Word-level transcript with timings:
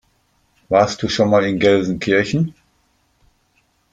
Warst 0.67 1.03
du 1.03 1.09
schon 1.09 1.29
mal 1.29 1.45
in 1.45 1.59
Gelsenkirchen? 1.59 2.55